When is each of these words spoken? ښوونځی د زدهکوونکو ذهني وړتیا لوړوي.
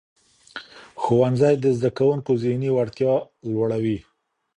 ښوونځی 1.01 1.55
د 1.59 1.65
زدهکوونکو 1.77 2.31
ذهني 2.43 2.69
وړتیا 2.73 3.13
لوړوي. 3.51 3.97